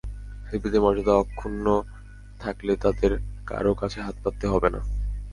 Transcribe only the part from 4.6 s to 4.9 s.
না।